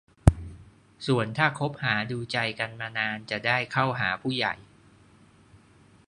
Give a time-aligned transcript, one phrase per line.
[1.07, 4.53] ส่วนถ้าคบหาดูใจกันมานานจะได้เข้าหาผู้ใหญ่